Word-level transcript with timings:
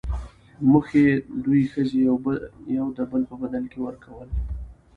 موخۍ، 0.71 1.05
دوې 1.43 1.61
ښځي 1.71 1.99
يو 2.77 2.87
دبل 2.97 3.21
په 3.29 3.35
بدل 3.41 3.63
کي 3.71 3.79
ورکول. 3.85 4.29